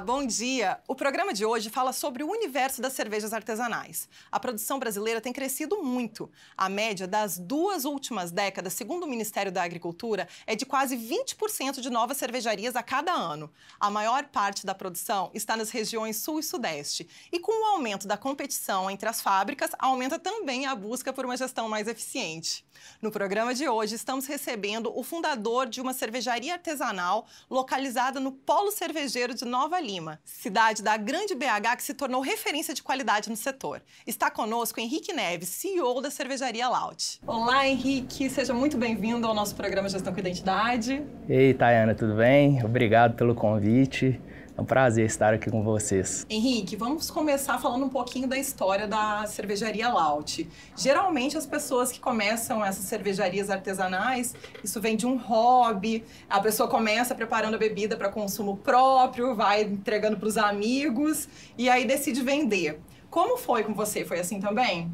[0.00, 0.80] Bom dia!
[0.88, 4.08] O programa de hoje fala sobre o universo das cervejas artesanais.
[4.32, 6.30] A produção brasileira tem crescido muito.
[6.56, 11.80] A média das duas últimas décadas, segundo o Ministério da Agricultura, é de quase 20%
[11.80, 13.52] de novas cervejarias a cada ano.
[13.78, 17.06] A maior parte da produção está nas regiões sul e sudeste.
[17.30, 21.36] E com o aumento da competição entre as fábricas, aumenta também a busca por uma
[21.36, 22.64] gestão mais eficiente.
[23.02, 28.70] No programa de hoje, estamos recebendo o fundador de uma cervejaria artesanal localizada no Polo
[28.70, 29.78] Cervejeiro de Nova
[30.24, 33.82] cidade da grande BH que se tornou referência de qualidade no setor.
[34.06, 37.20] Está conosco Henrique Neves, CEO da cervejaria Laut.
[37.26, 41.02] Olá, Henrique, seja muito bem-vindo ao nosso programa Gestão com Identidade.
[41.28, 42.64] Ei, Tayana, tudo bem?
[42.64, 44.20] Obrigado pelo convite.
[44.56, 46.26] É um prazer estar aqui com vocês.
[46.28, 50.48] Henrique, vamos começar falando um pouquinho da história da cervejaria Laut.
[50.76, 56.68] Geralmente as pessoas que começam essas cervejarias artesanais, isso vem de um hobby, a pessoa
[56.68, 62.22] começa preparando a bebida para consumo próprio, vai entregando para os amigos e aí decide
[62.22, 62.80] vender.
[63.08, 64.04] Como foi com você?
[64.04, 64.90] Foi assim também?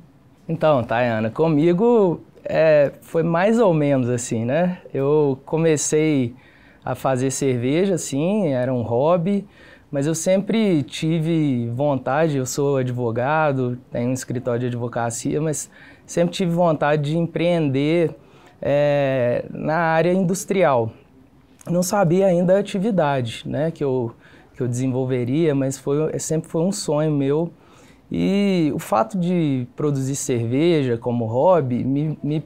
[0.48, 4.80] Então, Tayana, comigo é, foi mais ou menos assim, né?
[4.94, 6.34] Eu comecei
[6.86, 9.44] a fazer cerveja, assim, era um hobby,
[9.90, 15.68] mas eu sempre tive vontade, eu sou advogado, tenho um escritório de advocacia, mas
[16.06, 18.14] sempre tive vontade de empreender
[18.62, 20.92] é, na área industrial.
[21.68, 24.12] Não sabia ainda a atividade né, que, eu,
[24.54, 27.50] que eu desenvolveria, mas foi, sempre foi um sonho meu.
[28.08, 32.40] E o fato de produzir cerveja como hobby me, me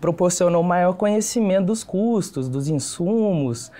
[0.00, 3.70] proporcionou maior conhecimento dos custos, dos insumos,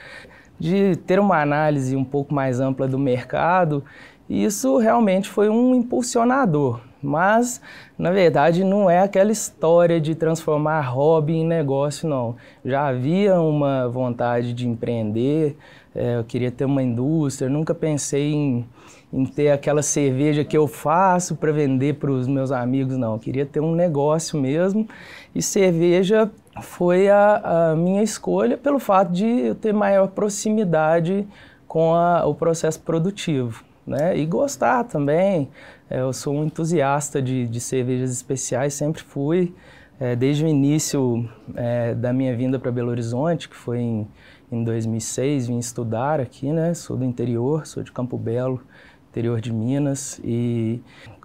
[0.58, 3.84] de ter uma análise um pouco mais ampla do mercado.
[4.28, 6.80] E isso realmente foi um impulsionador.
[7.02, 7.60] Mas,
[7.96, 12.34] na verdade, não é aquela história de transformar hobby em negócio, não.
[12.64, 15.56] Já havia uma vontade de empreender,
[15.95, 18.66] é, eu queria ter uma indústria, nunca pensei em,
[19.13, 23.14] em ter aquela cerveja que eu faço para vender para os meus amigos, não.
[23.14, 24.89] Eu queria ter um negócio mesmo
[25.35, 26.30] e cerveja
[26.63, 31.27] foi a, a minha escolha pelo fato de eu ter maior proximidade
[31.69, 33.64] com a, o processo produtivo.
[33.86, 34.19] Né?
[34.19, 35.48] E gostar também.
[35.89, 39.55] É, eu sou um entusiasta de, de cervejas especiais, sempre fui.
[39.98, 44.08] É, desde o início é, da minha vinda para Belo Horizonte, que foi em
[44.51, 46.73] em 2006, vim estudar aqui, né?
[46.74, 48.62] Sou do interior, sou de Campo Belo,
[49.11, 50.20] interior de Minas.
[50.24, 50.80] E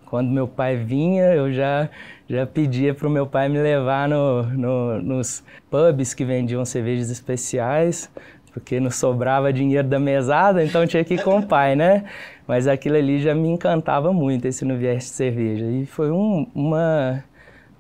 [0.06, 1.90] quando meu pai vinha, eu já,
[2.28, 7.10] já pedia para o meu pai me levar no, no, nos pubs que vendiam cervejas
[7.10, 8.10] especiais,
[8.52, 12.06] porque não sobrava dinheiro da mesada, então tinha que ir com o pai, né?
[12.48, 15.66] Mas aquilo ali já me encantava muito, esse universo de cerveja.
[15.66, 17.24] E foi um, uma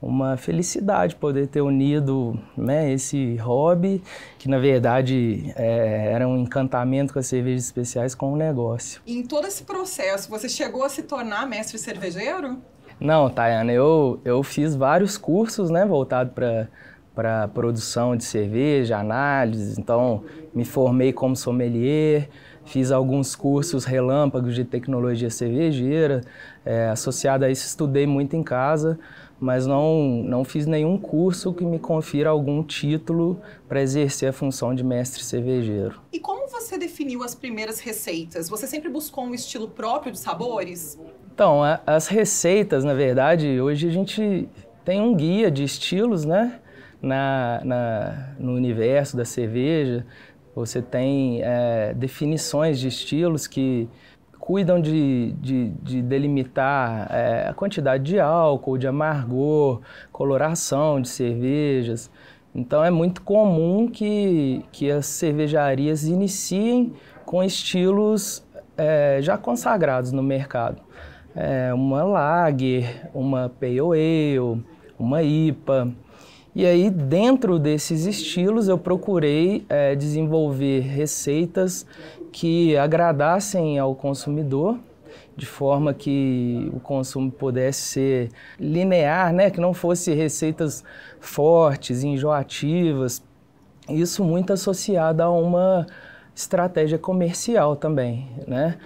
[0.01, 4.01] uma felicidade poder ter unido né, esse hobby,
[4.39, 9.01] que na verdade é, era um encantamento com as cervejas especiais, com o negócio.
[9.05, 12.57] E em todo esse processo, você chegou a se tornar mestre cervejeiro?
[12.99, 16.67] Não, Tayana, eu, eu fiz vários cursos né, voltados para
[17.13, 20.23] para produção de cerveja, análise, então
[20.53, 22.29] me formei como sommelier,
[22.65, 26.21] fiz alguns cursos relâmpagos de tecnologia cervejeira,
[26.65, 28.97] é, associado a isso estudei muito em casa,
[29.41, 34.75] mas não, não fiz nenhum curso que me confira algum título para exercer a função
[34.75, 35.99] de mestre cervejeiro.
[36.13, 38.47] E como você definiu as primeiras receitas?
[38.47, 40.99] Você sempre buscou um estilo próprio de sabores?
[41.33, 44.47] Então, a, as receitas, na verdade, hoje a gente
[44.85, 46.59] tem um guia de estilos, né?
[47.01, 50.05] Na, na no universo da cerveja,
[50.53, 53.89] você tem é, definições de estilos que
[54.41, 59.81] cuidam de, de, de delimitar é, a quantidade de álcool, de amargor,
[60.11, 62.09] coloração de cervejas.
[62.53, 66.91] Então é muito comum que, que as cervejarias iniciem
[67.23, 68.43] com estilos
[68.75, 70.81] é, já consagrados no mercado.
[71.35, 74.63] É, uma Lager, uma Pale Ale,
[74.97, 75.93] uma IPA.
[76.53, 81.85] E aí, dentro desses estilos, eu procurei é, desenvolver receitas
[82.31, 84.79] que agradassem ao consumidor,
[85.35, 88.29] de forma que o consumo pudesse ser
[88.59, 89.49] linear, né?
[89.49, 90.83] que não fosse receitas
[91.19, 93.23] fortes, enjoativas.
[93.89, 95.85] Isso muito associado a uma
[96.33, 98.77] estratégia comercial também, né?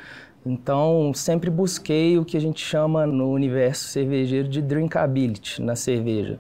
[0.45, 6.39] Então, sempre busquei o que a gente chama no universo cervejeiro de drinkability na cerveja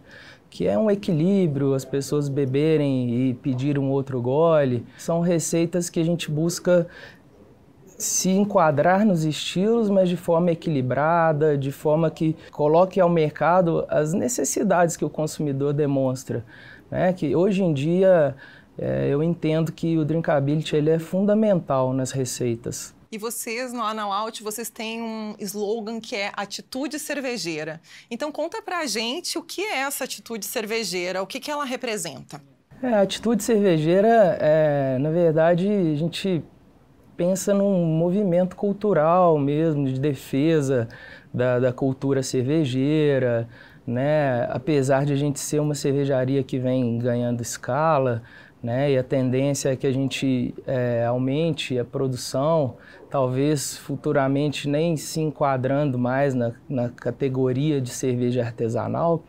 [0.55, 4.85] que é um equilíbrio, as pessoas beberem e pedir um outro gole.
[4.97, 6.87] São receitas que a gente busca
[7.97, 14.13] se enquadrar nos estilos, mas de forma equilibrada, de forma que coloque ao mercado as
[14.13, 16.45] necessidades que o consumidor demonstra.
[16.89, 17.11] Né?
[17.11, 18.33] Que hoje em dia
[18.77, 22.94] é, eu entendo que o drinkability ele é fundamental nas receitas.
[23.15, 27.79] E vocês no Out, vocês têm um slogan que é atitude cervejeira.
[28.11, 32.41] Então conta pra gente o que é essa atitude cervejeira, o que, que ela representa.
[32.83, 36.43] É, a atitude cervejeira, é, na verdade, a gente
[37.15, 40.89] pensa num movimento cultural mesmo, de defesa
[41.33, 43.47] da, da cultura cervejeira,
[43.87, 44.45] né?
[44.51, 48.23] Apesar de a gente ser uma cervejaria que vem ganhando escala,
[48.65, 48.93] né?
[48.93, 52.77] E a tendência é que a gente é, aumente a produção,
[53.11, 59.23] talvez futuramente nem se enquadrando mais na, na categoria de cerveja artesanal,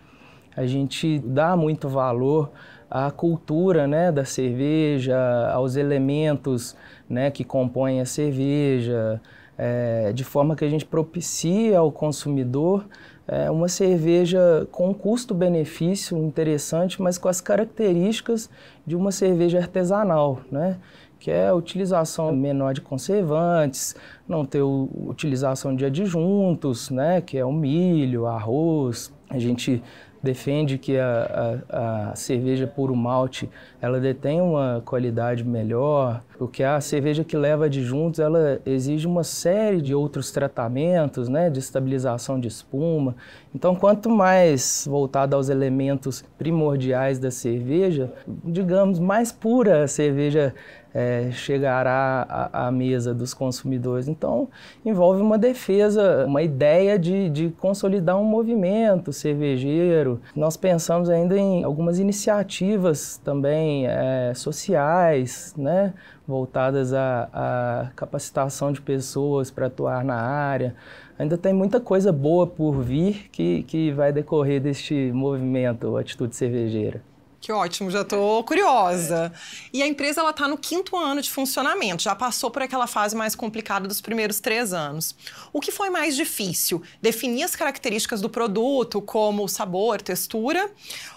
[0.57, 2.51] a gente dá muito valor
[2.91, 5.19] à cultura né, da cerveja,
[5.53, 6.75] aos elementos
[7.07, 9.21] né, que compõem a cerveja,
[9.59, 12.87] é, de forma que a gente propicia ao consumidor
[13.29, 18.49] é, uma cerveja com custo-benefício interessante, mas com as características
[18.87, 20.79] de uma cerveja artesanal, né?
[21.19, 23.97] que é a utilização menor de conservantes,
[24.29, 27.21] não ter utilização de adjuntos, né?
[27.21, 29.13] que é o milho, arroz.
[29.29, 29.83] A gente
[30.27, 33.49] defende que a, a, a, cerveja puro malte
[33.81, 39.81] ela detém uma qualidade melhor, porque a cerveja que leva adjuntos ela exige uma série
[39.81, 43.15] de outros tratamentos, né, de estabilização de espuma.
[43.55, 48.13] Então, quanto mais voltado aos elementos primordiais da cerveja,
[48.45, 50.53] digamos, mais pura a cerveja
[50.97, 54.09] é, chegará à, à, mesa dos consumidores.
[54.09, 54.49] Então,
[54.83, 60.19] envolve uma defesa, uma ideia de, de consolidar um movimento cervejeiro.
[60.35, 65.93] Nós pensamos ainda em algumas iniciativas também é, sociais, né?
[66.27, 70.75] voltadas à, à capacitação de pessoas para atuar na área.
[71.19, 77.03] Ainda tem muita coisa boa por vir que, que vai decorrer deste movimento Atitude Cervejeira.
[77.47, 79.33] Que ótimo, já estou curiosa.
[79.73, 83.15] E a empresa ela está no quinto ano de funcionamento, já passou por aquela fase
[83.15, 85.15] mais complicada dos primeiros três anos.
[85.53, 86.83] O que foi mais difícil?
[87.01, 90.69] Definir as características do produto, como sabor, textura,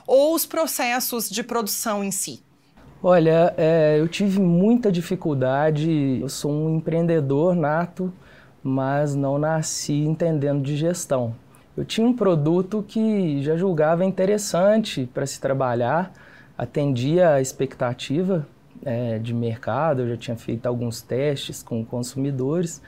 [0.06, 2.44] ou os processos de produção em si?
[3.02, 6.20] Olha, é, eu tive muita dificuldade.
[6.22, 8.14] Eu sou um empreendedor nato,
[8.62, 11.36] mas não nasci entendendo de gestão
[11.80, 16.12] eu tinha um produto que já julgava interessante para se trabalhar,
[16.58, 18.46] atendia a expectativa
[18.84, 22.81] é, de mercado, eu já tinha feito alguns testes com consumidores,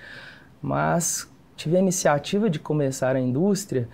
[0.62, 3.88] mas tive a iniciativa de começar a indústria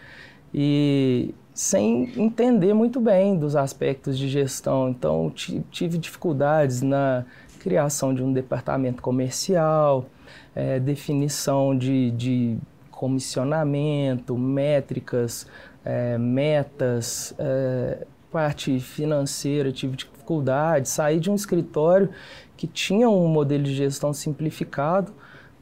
[0.52, 4.90] e sem entender muito bem dos aspectos de gestão.
[4.90, 5.32] Então,
[5.70, 7.24] tive dificuldades na
[7.60, 10.08] criação de um departamento comercial,
[10.56, 12.58] é, definição de, de
[12.98, 15.46] comissionamento, métricas,
[15.86, 22.10] é, metas, é, parte financeira, tive dificuldade, saí de um escritório
[22.58, 25.14] que tinha um modelo de gestão simplificado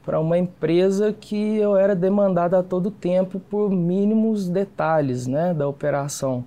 [0.02, 5.68] para uma empresa que eu era demandada a todo tempo por mínimos detalhes né, da
[5.68, 6.42] operação.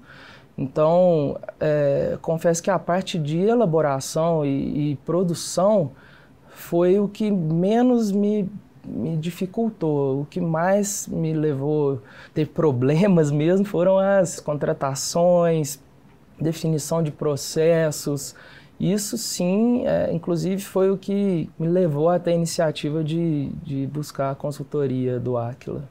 [0.57, 5.91] Então, é, confesso que a parte de elaboração e, e produção
[6.47, 8.49] foi o que menos me
[8.85, 10.21] me dificultou.
[10.21, 15.79] O que mais me levou a ter problemas mesmo foram as contratações,
[16.39, 18.35] definição de processos.
[18.79, 24.31] Isso sim, é, inclusive, foi o que me levou até a iniciativa de, de buscar
[24.31, 25.83] a consultoria do Aquila.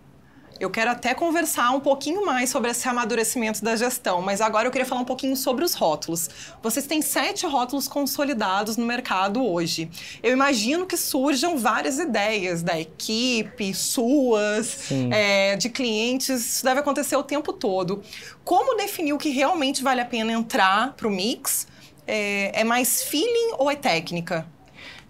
[0.60, 4.72] Eu quero até conversar um pouquinho mais sobre esse amadurecimento da gestão, mas agora eu
[4.72, 6.28] queria falar um pouquinho sobre os rótulos.
[6.60, 9.88] Vocês têm sete rótulos consolidados no mercado hoje.
[10.20, 16.28] Eu imagino que surjam várias ideias da equipe, suas, é, de clientes.
[16.28, 18.02] Isso deve acontecer o tempo todo.
[18.42, 21.68] Como definir o que realmente vale a pena entrar para o mix?
[22.04, 24.44] É, é mais feeling ou é técnica?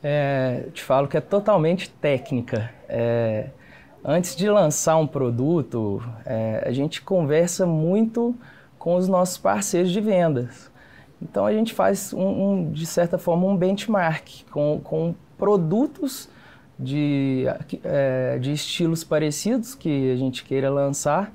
[0.03, 2.71] É, te falo que é totalmente técnica.
[2.87, 3.51] É,
[4.05, 8.35] Antes de lançar um produto, é, a gente conversa muito
[8.79, 10.71] com os nossos parceiros de vendas.
[11.21, 16.29] Então a gente faz, um, um, de certa forma, um benchmark com, com produtos
[16.79, 17.45] de,
[17.83, 21.33] é, de estilos parecidos que a gente queira lançar,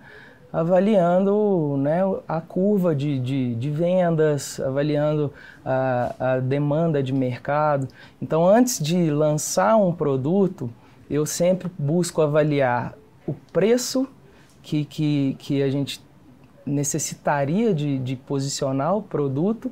[0.51, 5.34] avaliando né, a curva de, de, de vendas, avaliando
[5.65, 7.89] a, a demanda de mercado.
[8.22, 10.70] Então, antes de lançar um produto,
[11.13, 14.08] eu sempre busco avaliar o preço
[14.62, 16.03] que, que, que a gente
[16.65, 19.72] necessitaria de, de posicionar o produto,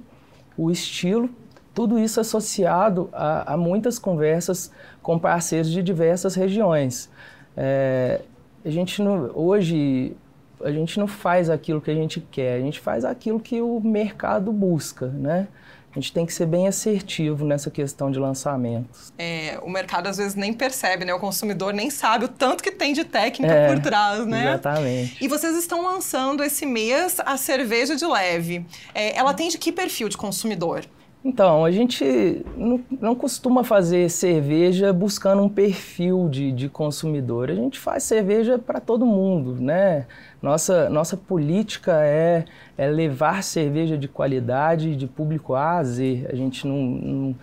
[0.57, 1.29] o estilo,
[1.73, 4.71] tudo isso associado a, a muitas conversas
[5.01, 7.09] com parceiros de diversas regiões.
[7.55, 8.21] É,
[8.63, 10.15] a gente não, hoje
[10.63, 13.79] a gente não faz aquilo que a gente quer, a gente faz aquilo que o
[13.79, 15.47] mercado busca, né?
[15.91, 19.11] A gente tem que ser bem assertivo nessa questão de lançamentos.
[19.17, 21.13] É, o mercado às vezes nem percebe, né?
[21.13, 24.49] O consumidor nem sabe o tanto que tem de técnica é, por trás, né?
[24.49, 25.17] Exatamente.
[25.19, 28.65] E vocês estão lançando esse mês a cerveja de leve.
[28.93, 30.85] É, ela tem de que perfil de consumidor?
[31.23, 37.51] Então, a gente não, não, costuma fazer cerveja buscando um perfil de, de consumidor.
[37.51, 40.07] A gente faz cerveja para todo mundo, né?
[40.41, 46.27] Nossa, nossa política é, é levar cerveja de qualidade, de público A a Z.
[46.27, 47.35] A gente não, não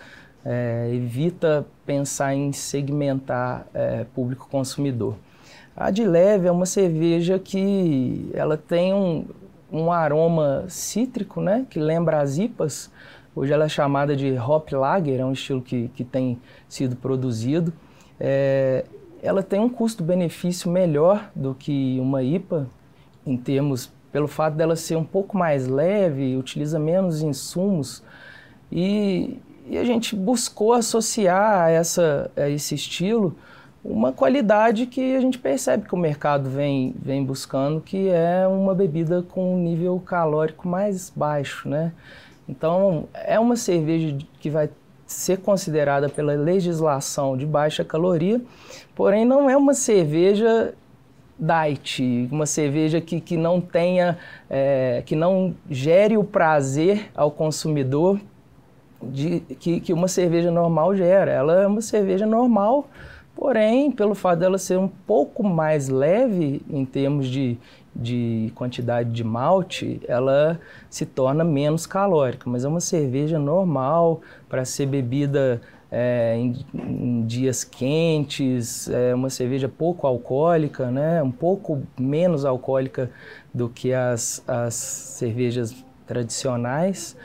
[0.44, 5.14] é, evita pensar em segmentar é, público consumidor.
[5.76, 9.24] A de leve é uma cerveja que ela tem um,
[9.70, 11.64] um aroma cítrico, né?
[11.70, 12.90] Que lembra as IPAs,
[13.38, 17.72] Hoje ela é chamada de Hop Lager, é um estilo que, que tem sido produzido.
[18.18, 18.84] É,
[19.22, 22.68] ela tem um custo-benefício melhor do que uma IPA,
[23.24, 28.02] em termos, pelo fato dela ser um pouco mais leve, utiliza menos insumos.
[28.72, 33.36] E, e a gente buscou associar a, essa, a esse estilo
[33.84, 38.74] uma qualidade que a gente percebe que o mercado vem, vem buscando, que é uma
[38.74, 41.92] bebida com um nível calórico mais baixo, né?
[42.48, 44.70] Então, é uma cerveja que vai
[45.06, 48.40] ser considerada pela legislação de baixa caloria,
[48.94, 50.74] porém não é uma cerveja
[51.38, 54.18] diet, uma cerveja que, que não tenha,
[54.50, 58.20] é, que não gere o prazer ao consumidor
[59.02, 61.30] de, que, que uma cerveja normal gera.
[61.30, 62.88] Ela é uma cerveja normal,
[63.36, 67.56] porém, pelo fato dela ser um pouco mais leve em termos de,
[67.98, 74.64] de quantidade de malte, ela se torna menos calórica, mas é uma cerveja normal para
[74.64, 81.22] ser bebida é, em, em, dias quentes, é uma cerveja pouco alcoólica, né?
[81.22, 83.10] um pouco menos alcoólica
[83.52, 87.16] do que as, as cervejas tradicionais,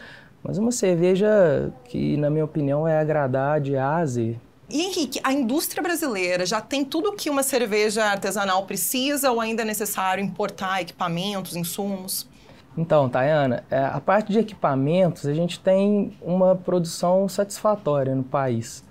[0.42, 4.36] mas uma cerveja que, na minha opinião, é agradar de A a Z.
[4.74, 9.40] E Henrique, a indústria brasileira já tem tudo o que uma cerveja artesanal precisa ou
[9.40, 12.28] ainda é necessário importar equipamentos, insumos?
[12.76, 18.84] Então, Tayana, é, a parte de equipamentos, a gente tem uma produção satisfatória no país.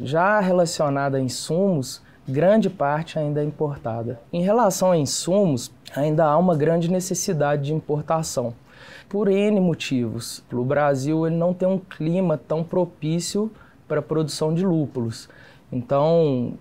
[0.00, 4.20] Já relacionada a insumos, grande parte ainda é importada.
[4.32, 8.52] Em relação a insumos, ainda há uma grande necessidade de importação.
[9.08, 10.42] Por N motivos.
[10.52, 13.48] O Brasil ele não tem um clima tão propício
[13.90, 15.28] para a produção de lúpulos.
[15.72, 16.54] Então,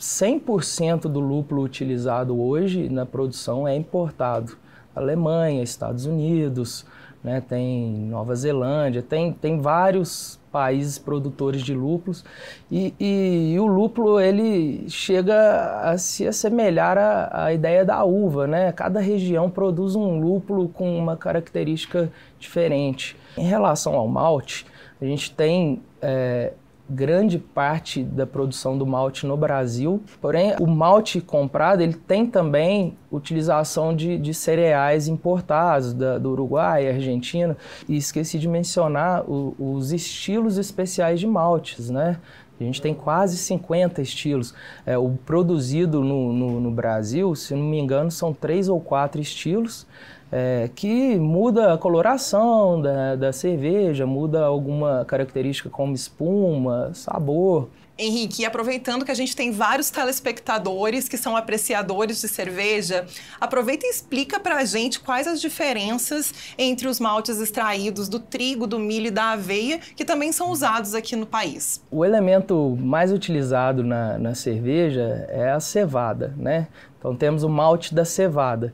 [0.00, 4.56] 100% do lúpulo utilizado hoje na produção é importado.
[4.96, 6.86] Alemanha, Estados Unidos,
[7.22, 12.24] né, tem Nova Zelândia, tem, tem vários países produtores de lúpulos
[12.70, 18.46] e, e, e, o lúpulo ele chega a se assemelhar à, à, ideia da uva,
[18.46, 18.70] né?
[18.72, 23.16] Cada região produz um lúpulo com uma característica diferente.
[23.38, 24.66] Em relação ao malte,
[25.00, 26.52] a gente tem é,
[26.88, 30.02] grande parte da produção do malte no Brasil.
[30.20, 36.88] Porém, o malte comprado ele tem também utilização de, de cereais importados da, do Uruguai,
[36.88, 37.56] Argentina.
[37.88, 42.18] E esqueci de mencionar o, os estilos especiais de maltes, né?
[42.60, 44.54] A gente tem quase 50 estilos.
[44.86, 49.20] É, o produzido no, no, no Brasil, se não me engano, são três ou quatro
[49.20, 49.86] estilos
[50.32, 57.68] é, que muda a coloração da, da cerveja, muda alguma característica como espuma, sabor.
[57.98, 63.04] Henrique, aproveitando que a gente tem vários telespectadores que são apreciadores de cerveja,
[63.38, 68.66] aproveita e explica para a gente quais as diferenças entre os maltes extraídos do trigo,
[68.66, 71.84] do milho e da aveia, que também são usados aqui no país.
[71.90, 76.68] O elemento mais utilizado na, na cerveja é a cevada, né?
[76.98, 78.72] Então temos o malte da cevada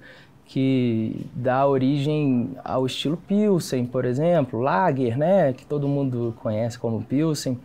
[0.49, 7.03] que dá origem ao estilo Pilsen, por exemplo, Lager, né, que todo mundo conhece como
[7.03, 7.59] Pilsen.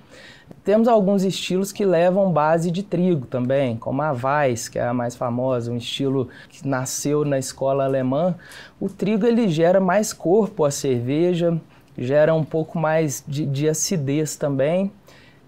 [0.65, 4.93] Temos alguns estilos que levam base de trigo também, como a Weiss, que é a
[4.93, 8.35] mais famosa, um estilo que nasceu na escola alemã.
[8.81, 11.57] O trigo ele gera mais corpo à cerveja,
[11.97, 14.91] gera um pouco mais de, de acidez também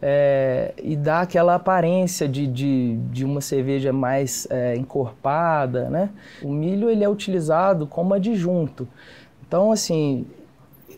[0.08, 6.12] é, e dá aquela aparência de, de, de uma cerveja mais é, encorpada, né?
[6.44, 8.88] O milho ele é utilizado como adjunto.
[9.48, 10.28] Então, assim,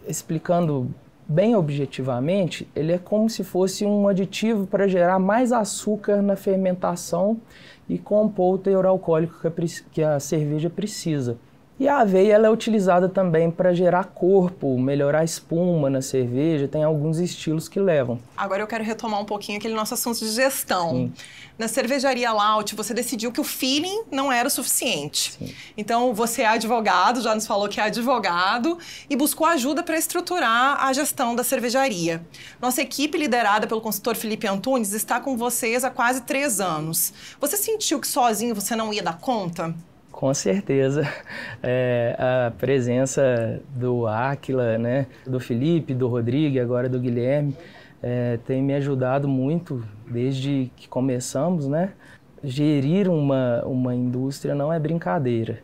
[0.06, 0.94] explicando
[1.26, 7.40] bem objetivamente, ele é como se fosse um aditivo para gerar mais açúcar na fermentação
[7.88, 9.52] e compor o teor alcoólico que a,
[9.90, 11.38] que a cerveja precisa.
[11.80, 16.68] E a aveia ela é utilizada também para gerar corpo, melhorar a espuma na cerveja,
[16.68, 18.20] tem alguns estilos que levam.
[18.36, 20.90] Agora eu quero retomar um pouquinho aquele nosso assunto de gestão.
[20.90, 21.14] Sim.
[21.56, 25.34] Na cervejaria Laut, você decidiu que o feeling não era o suficiente.
[25.34, 25.54] Sim.
[25.76, 30.84] Então, você é advogado, já nos falou que é advogado, e buscou ajuda para estruturar
[30.84, 32.26] a gestão da cervejaria.
[32.60, 37.14] Nossa equipe, liderada pelo consultor Felipe Antunes, está com vocês há quase três anos.
[37.40, 39.76] Você sentiu que sozinho você não ia dar conta?
[40.18, 41.04] Com certeza.
[41.62, 47.56] É, a presença do Áquila, né, do Felipe, do Rodrigo agora do Guilherme
[48.02, 51.92] é, tem me ajudado muito desde que começamos, né?
[52.44, 55.60] Gerir uma, uma indústria não é brincadeira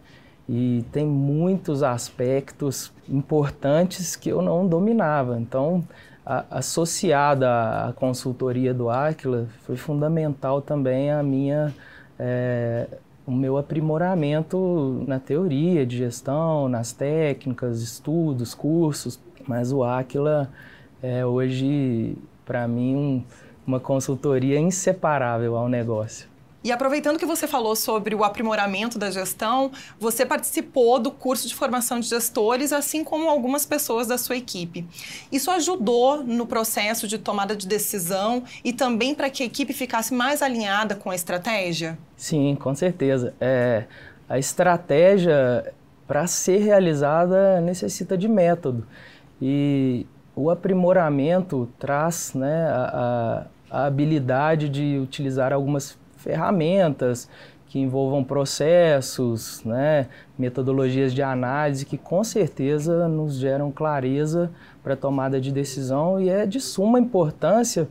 [0.47, 5.39] e tem muitos aspectos importantes que eu não dominava.
[5.39, 5.83] Então,
[6.23, 11.73] a, associada à consultoria do Aquila, foi fundamental também a minha
[12.19, 12.87] é,
[13.25, 20.49] o meu aprimoramento na teoria de gestão, nas técnicas, estudos, cursos, mas o Aquila
[21.01, 23.23] é hoje, para mim, um,
[23.65, 26.32] uma consultoria inseparável ao negócio.
[26.63, 31.53] E aproveitando que você falou sobre o aprimoramento da gestão, você participou do curso de
[31.53, 34.85] formação de gestores, assim como algumas pessoas da sua equipe.
[35.29, 40.13] Isso ajudou no processo de tomada de decisão e também para que a equipe ficasse
[40.13, 41.97] mais alinhada com a estratégia?
[42.15, 43.33] Sim, com certeza.
[43.41, 43.83] É,
[44.29, 45.73] a estratégia,
[46.07, 48.87] para ser realizada, necessita de método.
[49.41, 57.29] E o aprimoramento traz né, a, a habilidade de utilizar algumas ferramentas
[57.67, 64.51] que envolvam processos, né, metodologias de análise que com certeza nos geram clareza
[64.83, 67.87] para a tomada de decisão e é de suma importância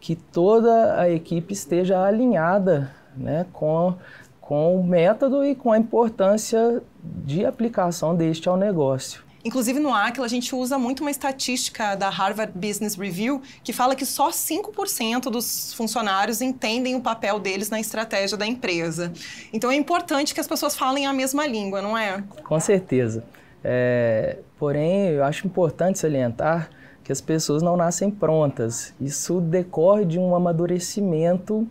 [0.00, 3.94] que toda a equipe esteja alinhada né, com,
[4.40, 9.25] com o método e com a importância de aplicação deste ao negócio.
[9.46, 13.94] Inclusive no Aquila a gente usa muito uma estatística da Harvard Business Review que fala
[13.94, 19.12] que só 5% dos funcionários entendem o papel deles na estratégia da empresa.
[19.52, 22.24] Então é importante que as pessoas falem a mesma língua, não é?
[22.42, 23.22] Com certeza.
[23.62, 26.68] É, porém, eu acho importante salientar
[27.04, 28.92] que as pessoas não nascem prontas.
[29.00, 31.68] Isso decorre de um amadurecimento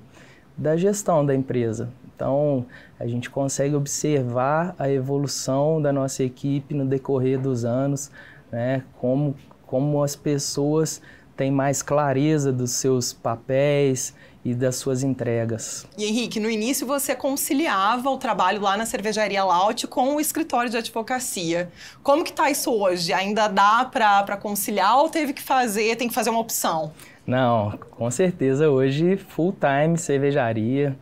[0.57, 1.89] da gestão da empresa.
[2.15, 2.65] Então,
[2.99, 8.09] a gente consegue observar a evolução da nossa equipe no decorrer dos anos,
[8.51, 8.83] né?
[8.99, 11.01] como, como as pessoas
[11.35, 15.87] têm mais clareza dos seus papéis e das suas entregas.
[15.97, 20.69] E Henrique, no início você conciliava o trabalho lá na cervejaria Laut com o escritório
[20.69, 21.69] de advocacia.
[22.03, 23.11] Como que está isso hoje?
[23.11, 26.93] Ainda dá para conciliar ou teve que fazer, tem que fazer uma opção?
[27.25, 30.95] Não, com certeza hoje full time cervejaria,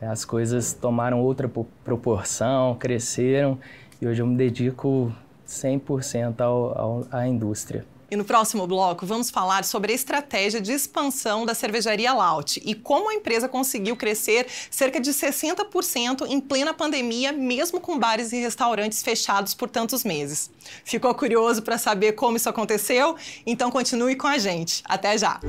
[0.00, 1.50] as coisas tomaram outra
[1.84, 3.58] proporção, cresceram
[4.00, 5.12] e hoje eu me dedico
[5.46, 7.84] 100% ao, ao, à indústria.
[8.08, 12.72] E no próximo bloco, vamos falar sobre a estratégia de expansão da cervejaria Laut e
[12.72, 18.36] como a empresa conseguiu crescer cerca de 60% em plena pandemia, mesmo com bares e
[18.36, 20.50] restaurantes fechados por tantos meses.
[20.84, 23.16] Ficou curioso para saber como isso aconteceu?
[23.44, 24.84] Então continue com a gente.
[24.86, 25.40] Até já!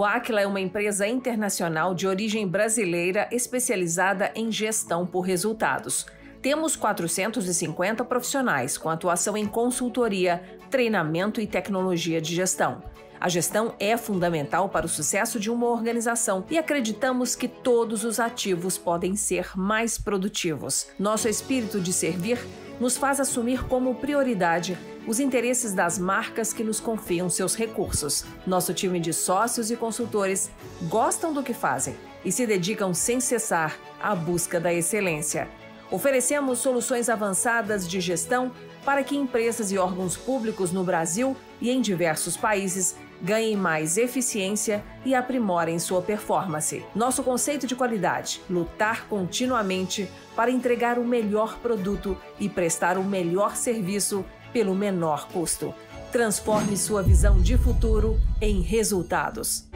[0.00, 6.06] O Aquila é uma empresa internacional de origem brasileira especializada em gestão por resultados.
[6.40, 12.82] Temos 450 profissionais com atuação em consultoria, treinamento e tecnologia de gestão.
[13.20, 18.18] A gestão é fundamental para o sucesso de uma organização e acreditamos que todos os
[18.18, 20.86] ativos podem ser mais produtivos.
[20.98, 22.38] Nosso espírito de servir
[22.80, 28.24] nos faz assumir como prioridade os interesses das marcas que nos confiam seus recursos.
[28.46, 30.50] Nosso time de sócios e consultores
[30.82, 35.48] gostam do que fazem e se dedicam sem cessar à busca da excelência.
[35.90, 38.52] Oferecemos soluções avançadas de gestão
[38.84, 44.82] para que empresas e órgãos públicos no Brasil e em diversos países ganhem mais eficiência
[45.04, 46.82] e aprimorem sua performance.
[46.94, 53.56] Nosso conceito de qualidade: lutar continuamente para entregar o melhor produto e prestar o melhor
[53.56, 55.74] serviço pelo menor custo.
[56.12, 59.68] Transforme sua visão de futuro em resultados.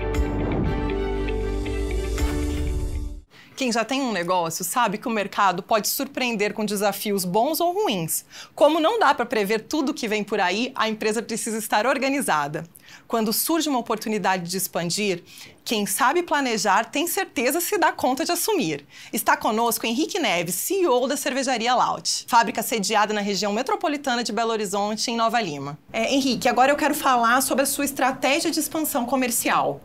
[3.56, 7.72] Quem já tem um negócio sabe que o mercado pode surpreender com desafios bons ou
[7.72, 8.24] ruins.
[8.52, 12.64] Como não dá para prever tudo que vem por aí, a empresa precisa estar organizada.
[13.06, 15.22] Quando surge uma oportunidade de expandir,
[15.64, 18.86] quem sabe planejar tem certeza se dá conta de assumir.
[19.12, 24.50] Está conosco Henrique Neves, CEO da cervejaria Laut, fábrica sediada na região metropolitana de Belo
[24.50, 25.78] Horizonte, em Nova Lima.
[25.92, 29.80] É, Henrique, agora eu quero falar sobre a sua estratégia de expansão comercial.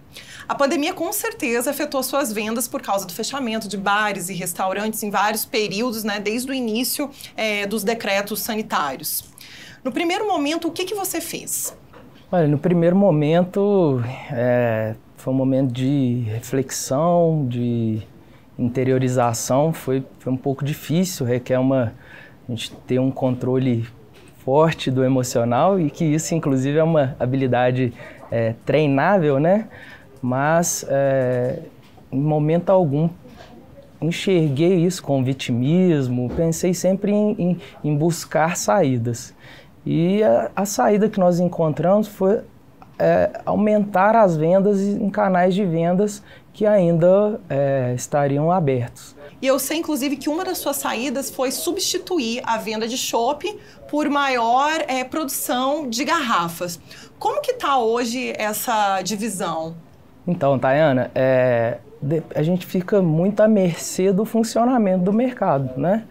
[0.49, 5.03] A pandemia com certeza afetou suas vendas por causa do fechamento de bares e restaurantes
[5.03, 9.25] em vários períodos, né, desde o início é, dos decretos sanitários.
[9.83, 11.73] No primeiro momento, o que, que você fez?
[12.31, 18.03] Olha, no primeiro momento é, foi um momento de reflexão, de
[18.55, 19.73] interiorização.
[19.73, 21.91] Foi, foi um pouco difícil, requer uma
[22.47, 23.87] a gente ter um controle
[24.45, 27.91] forte do emocional e que isso, inclusive, é uma habilidade
[28.29, 29.67] é, treinável, né?
[30.21, 31.63] Mas é,
[32.11, 33.09] em momento algum
[33.99, 39.33] enxerguei isso com vitimismo, pensei sempre em, em, em buscar saídas.
[39.91, 42.41] E a, a, saída que nós encontramos foi
[42.99, 46.21] é, aumentar as vendas em canais de vendas
[46.53, 49.15] que ainda é, estariam abertos.
[49.41, 53.43] E eu sei, inclusive, que uma das suas saídas foi substituir a venda de chopp
[53.89, 56.79] por maior é, produção de garrafas.
[57.17, 59.73] Como que está hoje essa divisão?
[60.27, 61.79] Então, Tayana, é,
[62.35, 66.03] a gente fica muito à mercê do funcionamento do mercado, né?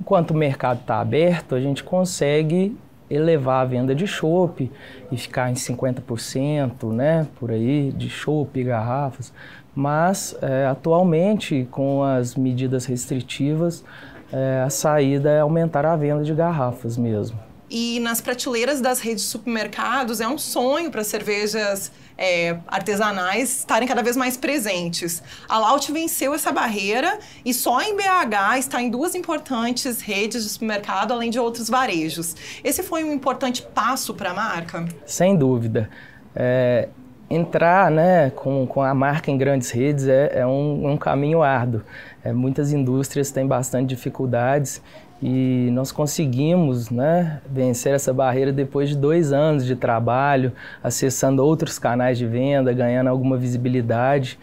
[0.00, 2.74] Enquanto o mercado está aberto, a gente consegue
[3.10, 4.70] elevar a venda de chopp
[5.10, 9.32] e ficar em 50%, né, por aí, de chopp e garrafas.
[9.74, 13.84] Mas, é, atualmente, com as medidas restritivas,
[14.32, 17.49] é, a saída é aumentar a venda de garrafas mesmo.
[17.70, 23.86] E nas prateleiras das redes de supermercados é um sonho para cervejas é, artesanais estarem
[23.86, 25.22] cada vez mais presentes.
[25.48, 30.50] A Laut venceu essa barreira e só em BH está em duas importantes redes de
[30.50, 32.34] supermercado, além de outros varejos.
[32.64, 34.86] Esse foi um importante passo para a marca?
[35.06, 35.88] Sem dúvida.
[36.34, 36.88] É,
[37.30, 41.82] entrar né, com, com a marca em grandes redes é, é um, um caminho árduo.
[42.24, 44.82] É, muitas indústrias têm bastante dificuldades
[45.22, 50.52] e nós conseguimos né, vencer essa barreira depois de dois anos de trabalho,
[50.82, 54.38] acessando outros canais de venda, ganhando alguma visibilidade.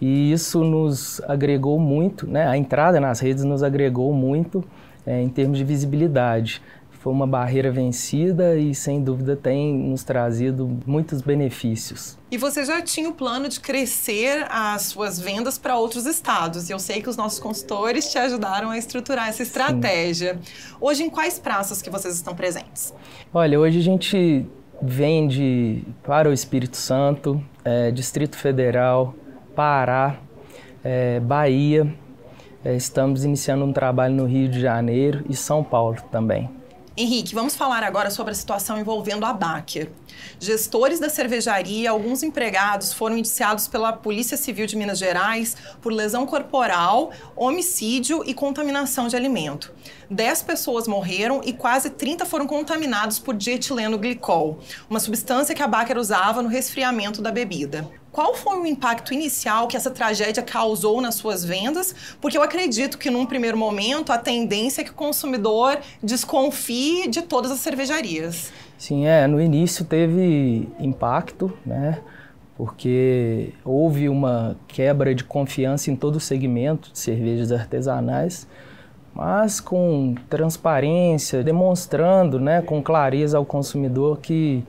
[0.00, 4.64] E isso nos agregou muito, né, a entrada nas redes nos agregou muito
[5.04, 6.62] é, em termos de visibilidade
[7.00, 12.18] foi uma barreira vencida e sem dúvida tem nos trazido muitos benefícios.
[12.30, 16.68] E você já tinha o plano de crescer as suas vendas para outros estados.
[16.68, 20.34] E eu sei que os nossos consultores te ajudaram a estruturar essa estratégia.
[20.34, 20.76] Sim.
[20.78, 22.92] Hoje, em quais praças que vocês estão presentes?
[23.32, 24.46] Olha, hoje a gente
[24.82, 29.14] vende para o Espírito Santo, é, Distrito Federal,
[29.56, 30.20] Pará,
[30.84, 31.90] é, Bahia.
[32.62, 36.59] É, estamos iniciando um trabalho no Rio de Janeiro e São Paulo também.
[36.96, 39.90] Henrique, vamos falar agora sobre a situação envolvendo a Baker.
[40.40, 46.26] Gestores da cervejaria, alguns empregados foram indiciados pela Polícia Civil de Minas Gerais por lesão
[46.26, 49.72] corporal, homicídio e contaminação de alimento.
[50.10, 55.68] Dez pessoas morreram e quase 30 foram contaminados por dietileno glicol, uma substância que a
[55.68, 57.88] Baker usava no resfriamento da bebida.
[58.12, 61.94] Qual foi o impacto inicial que essa tragédia causou nas suas vendas?
[62.20, 67.22] Porque eu acredito que, num primeiro momento, a tendência é que o consumidor desconfie de
[67.22, 68.52] todas as cervejarias.
[68.76, 69.26] Sim, é.
[69.28, 72.00] No início teve impacto, né?
[72.56, 78.46] Porque houve uma quebra de confiança em todo o segmento de cervejas artesanais,
[79.14, 84.62] mas com transparência, demonstrando, né, com clareza ao consumidor que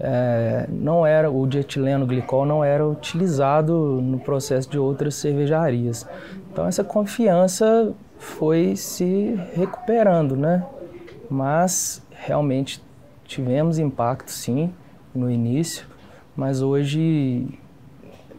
[0.00, 6.06] é, não era o dietileno glicol não era utilizado no processo de outras cervejarias.
[6.52, 10.64] Então essa confiança foi se recuperando, né?
[11.30, 12.82] Mas realmente
[13.24, 14.72] tivemos impacto sim
[15.14, 15.86] no início,
[16.36, 17.58] mas hoje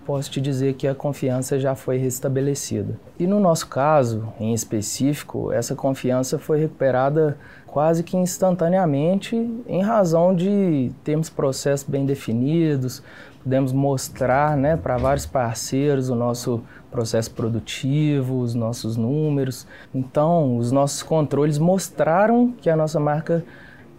[0.09, 2.99] posso te dizer que a confiança já foi restabelecida.
[3.19, 9.35] E no nosso caso, em específico, essa confiança foi recuperada quase que instantaneamente
[9.67, 13.03] em razão de termos processos bem definidos,
[13.43, 19.67] podemos mostrar né, para vários parceiros o nosso processo produtivo, os nossos números.
[19.93, 23.45] Então, os nossos controles mostraram que a nossa marca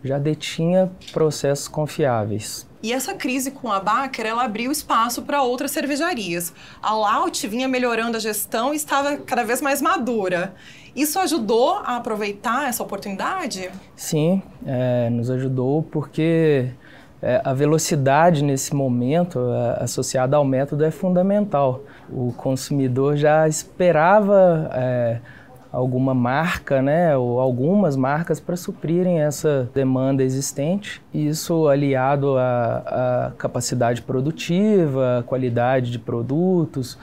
[0.03, 2.69] já detinha processos confiáveis.
[2.83, 6.53] E essa crise com a Baker, ela abriu espaço para outras cervejarias.
[6.83, 10.55] A Laut vinha melhorando a gestão e estava cada vez mais madura.
[10.97, 13.71] Isso ajudou a aproveitar essa oportunidade?
[13.95, 16.71] Sim, é, nos ajudou porque
[17.23, 21.83] é, a velocidade nesse momento, é, associada ao método, é fundamental.
[22.11, 25.21] O consumidor já esperava é,
[25.73, 31.01] alguma marca, né, ou algumas marcas para suprirem essa demanda existente.
[31.15, 36.99] Isso aliado à, à capacidade produtiva, à qualidade de produtos,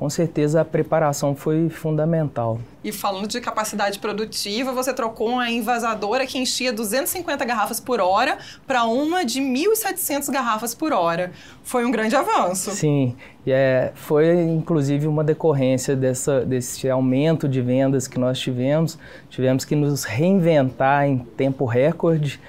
[0.00, 2.58] com certeza a preparação foi fundamental.
[2.82, 8.38] E falando de capacidade produtiva, você trocou uma envasadora que enchia 250 garrafas por hora
[8.66, 11.32] para uma de 1.700 garrafas por hora.
[11.62, 12.70] Foi um grande avanço.
[12.70, 13.14] Sim,
[13.46, 18.98] é, foi inclusive uma decorrência dessa, desse aumento de vendas que nós tivemos.
[19.28, 22.40] Tivemos que nos reinventar em tempo recorde,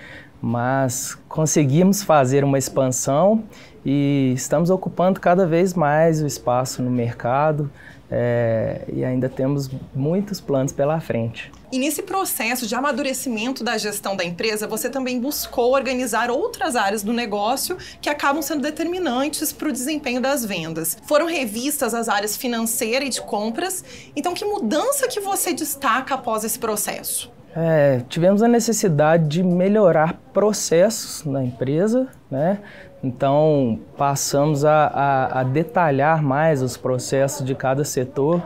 [0.42, 3.44] mas conseguimos fazer uma expansão
[3.86, 7.72] e estamos ocupando cada vez mais o espaço no mercado
[8.12, 11.50] é, e ainda temos muitos planos pela frente.
[11.72, 17.02] E nesse processo de amadurecimento da gestão da empresa, você também buscou organizar outras áreas
[17.02, 20.98] do negócio que acabam sendo determinantes para o desempenho das vendas.
[21.08, 23.86] Foram revistas as áreas financeira e de compras.
[24.14, 27.32] Então, que mudança que você destaca após esse processo?
[27.56, 32.60] É, tivemos a necessidade de melhorar processos na empresa, né?
[33.04, 38.42] Então, passamos a, a, a detalhar mais os processos de cada setor,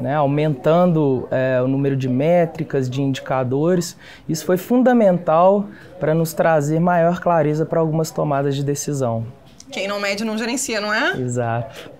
[0.00, 0.14] né?
[0.16, 3.96] aumentando é, o número de métricas, de indicadores.
[4.28, 5.66] Isso foi fundamental
[6.00, 9.24] para nos trazer maior clareza para algumas tomadas de decisão.
[9.70, 11.16] Quem não mede não gerencia, não é?
[11.16, 11.90] Exato.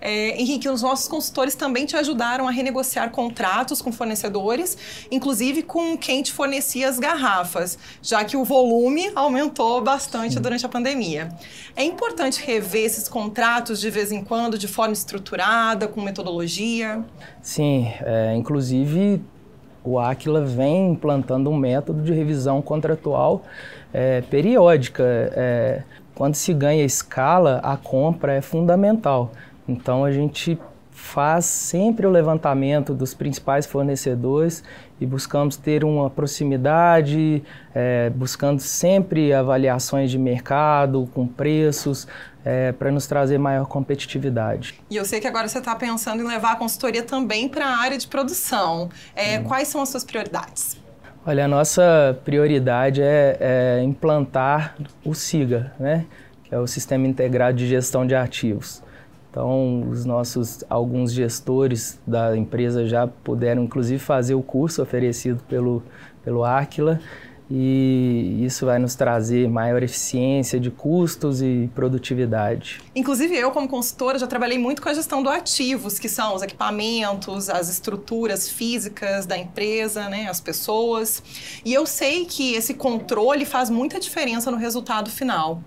[0.00, 4.76] É, Henrique, os nossos consultores também te ajudaram a renegociar contratos com fornecedores,
[5.10, 10.40] inclusive com quem te fornecia as garrafas, já que o volume aumentou bastante Sim.
[10.40, 11.28] durante a pandemia.
[11.76, 17.04] É importante rever esses contratos de vez em quando, de forma estruturada, com metodologia?
[17.42, 19.22] Sim, é, inclusive
[19.84, 23.42] o Aquila vem implantando um método de revisão contratual
[23.92, 25.02] é, periódica.
[25.34, 25.82] É,
[26.14, 29.32] quando se ganha escala, a compra é fundamental.
[29.68, 30.58] Então a gente
[30.90, 34.64] faz sempre o levantamento dos principais fornecedores
[35.00, 42.08] e buscamos ter uma proximidade, é, buscando sempre avaliações de mercado com preços
[42.44, 44.80] é, para nos trazer maior competitividade.
[44.90, 47.78] E eu sei que agora você está pensando em levar a consultoria também para a
[47.78, 48.90] área de produção.
[49.14, 49.44] É, hum.
[49.44, 50.76] Quais são as suas prioridades?
[51.24, 56.06] Olha, a nossa prioridade é, é implantar o SIGA, né?
[56.42, 58.82] que é o Sistema Integrado de Gestão de Ativos.
[59.30, 65.82] Então, os nossos alguns gestores da empresa já puderam inclusive fazer o curso oferecido pelo
[66.24, 67.00] pelo Aquila
[67.50, 72.80] e isso vai nos trazer maior eficiência de custos e produtividade.
[72.94, 76.42] Inclusive eu como consultora já trabalhei muito com a gestão do ativos, que são os
[76.42, 81.22] equipamentos, as estruturas físicas da empresa, né, as pessoas.
[81.64, 85.62] E eu sei que esse controle faz muita diferença no resultado final.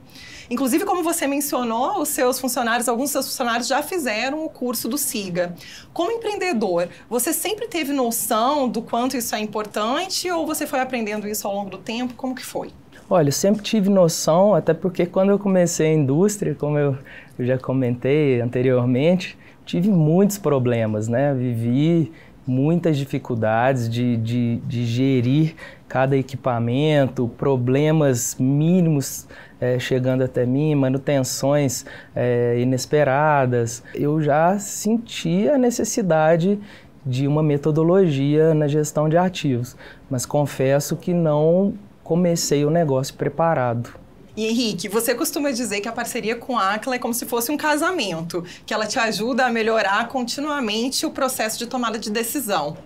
[0.51, 4.89] Inclusive, como você mencionou, os seus funcionários, alguns dos seus funcionários já fizeram o curso
[4.89, 5.55] do SIGA.
[5.93, 11.25] Como empreendedor, você sempre teve noção do quanto isso é importante ou você foi aprendendo
[11.25, 12.15] isso ao longo do tempo?
[12.15, 12.69] Como que foi?
[13.09, 16.97] Olha, eu sempre tive noção, até porque quando eu comecei a indústria, como eu,
[17.39, 21.33] já comentei anteriormente, tive muitos problemas, né?
[21.33, 22.11] Vivi
[22.45, 25.55] muitas dificuldades de, de, de gerir
[25.87, 29.27] cada equipamento, problemas mínimos
[29.61, 33.83] é, chegando até mim, manutenções é, inesperadas.
[33.93, 36.59] Eu já senti a necessidade
[37.05, 39.77] de uma metodologia na gestão de ativos,
[40.09, 44.01] mas confesso que não comecei o negócio preparado.
[44.35, 47.51] E Henrique, você costuma dizer que a parceria com a Acla é como se fosse
[47.51, 52.77] um casamento, que ela te ajuda a melhorar continuamente o processo de tomada de decisão.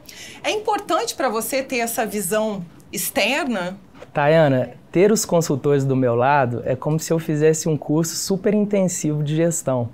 [0.43, 3.77] É importante para você ter essa visão externa?
[4.15, 8.53] Tayana, ter os consultores do meu lado é como se eu fizesse um curso super
[8.53, 9.89] intensivo de gestão.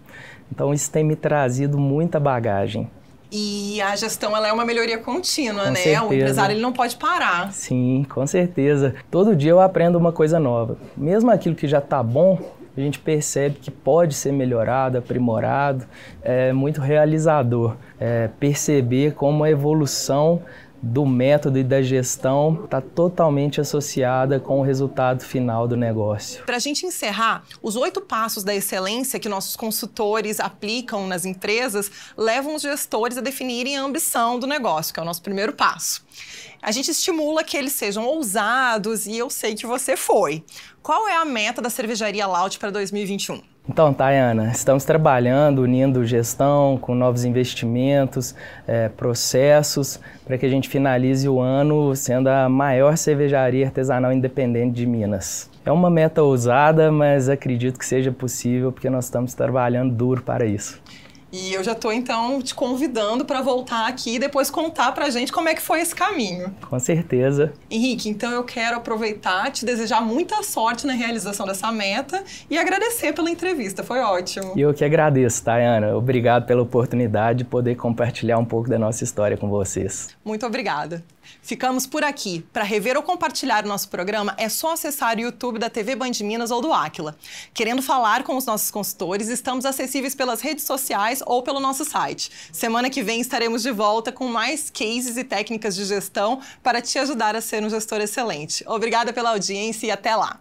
[0.51, 2.87] Então isso tem me trazido muita bagagem.
[3.31, 5.75] E a gestão ela é uma melhoria contínua, com né?
[5.75, 6.05] Certeza.
[6.05, 7.51] O empresário ele não pode parar.
[7.51, 8.93] Sim, com certeza.
[9.09, 10.77] Todo dia eu aprendo uma coisa nova.
[10.95, 12.37] Mesmo aquilo que já está bom,
[12.77, 15.83] a gente percebe que pode ser melhorado, aprimorado.
[16.21, 20.43] É muito realizador é, perceber como a evolução
[20.81, 26.43] do método e da gestão está totalmente associada com o resultado final do negócio.
[26.43, 31.91] Para a gente encerrar, os oito passos da excelência que nossos consultores aplicam nas empresas
[32.17, 36.03] levam os gestores a definirem a ambição do negócio, que é o nosso primeiro passo.
[36.61, 40.43] A gente estimula que eles sejam ousados e eu sei que você foi.
[40.81, 43.50] Qual é a meta da cervejaria Laut para 2021?
[43.71, 48.35] Então, Tayana, estamos trabalhando, unindo gestão com novos investimentos,
[48.67, 54.73] é, processos, para que a gente finalize o ano sendo a maior cervejaria artesanal independente
[54.73, 55.49] de Minas.
[55.65, 60.45] É uma meta ousada, mas acredito que seja possível porque nós estamos trabalhando duro para
[60.45, 60.81] isso.
[61.31, 65.09] E eu já estou então te convidando para voltar aqui e depois contar para a
[65.09, 66.53] gente como é que foi esse caminho.
[66.69, 67.53] Com certeza.
[67.69, 73.13] Henrique, então eu quero aproveitar, te desejar muita sorte na realização dessa meta e agradecer
[73.13, 73.83] pela entrevista.
[73.83, 74.53] Foi ótimo.
[74.55, 75.95] E eu que agradeço, Tayana.
[75.95, 80.09] Obrigado pela oportunidade de poder compartilhar um pouco da nossa história com vocês.
[80.25, 81.03] Muito obrigada.
[81.41, 82.45] Ficamos por aqui.
[82.53, 86.51] Para rever ou compartilhar nosso programa, é só acessar o YouTube da TV Band Minas
[86.51, 87.17] ou do Aquila.
[87.53, 92.31] Querendo falar com os nossos consultores, estamos acessíveis pelas redes sociais ou pelo nosso site.
[92.51, 96.97] Semana que vem estaremos de volta com mais cases e técnicas de gestão para te
[96.99, 98.63] ajudar a ser um gestor excelente.
[98.67, 100.39] Obrigada pela audiência e até lá!